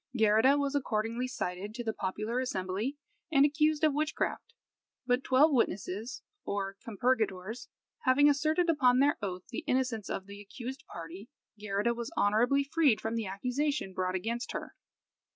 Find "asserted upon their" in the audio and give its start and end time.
8.27-9.19